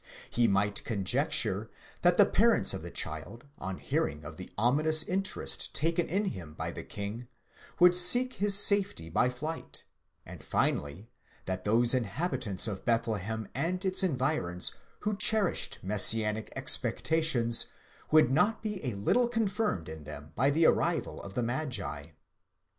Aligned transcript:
He 0.31 0.47
might 0.47 0.83
conjecture 0.83 1.69
that 2.01 2.17
the 2.17 2.25
parents 2.25 2.73
of 2.73 2.81
the 2.81 2.89
child 2.89 3.43
on 3.59 3.77
heating 3.77 4.25
of 4.25 4.35
the 4.35 4.49
ominous 4.57 5.03
interest 5.03 5.75
taken 5.75 6.07
in 6.07 6.25
him 6.25 6.55
by 6.55 6.71
the 6.71 6.83
king, 6.83 7.27
would 7.79 7.93
seek 7.93 8.33
his 8.33 8.57
safety 8.57 9.09
by 9.09 9.29
flight, 9.29 9.83
and 10.25 10.43
finally, 10.43 11.11
that 11.45 11.65
those 11.65 11.93
inhabitants 11.93 12.67
of 12.67 12.83
Bethlehem 12.83 13.47
and 13.53 13.85
its 13.85 14.01
environs 14.01 14.73
who 15.01 15.15
cherished 15.15 15.77
Messianic 15.83 16.51
expectations, 16.55 17.67
would 18.09 18.31
not 18.31 18.63
be 18.63 18.83
a 18.83 18.95
little 18.95 19.27
confirmed 19.27 19.87
in 19.87 20.05
them 20.05 20.31
by 20.33 20.49
the 20.49 20.65
arrival 20.65 21.21
of 21.21 21.35
the 21.35 21.43
magi. 21.43 22.07